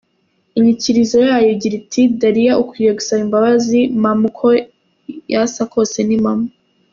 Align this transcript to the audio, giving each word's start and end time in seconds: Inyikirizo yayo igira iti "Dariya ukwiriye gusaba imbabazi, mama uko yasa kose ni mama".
Inyikirizo 0.57 1.17
yayo 1.27 1.49
igira 1.55 1.75
iti 1.81 2.01
"Dariya 2.21 2.53
ukwiriye 2.61 2.91
gusaba 2.99 3.21
imbabazi, 3.25 3.79
mama 4.03 4.23
uko 4.29 4.45
yasa 5.33 5.61
kose 5.73 5.99
ni 6.07 6.19
mama". 6.25 6.47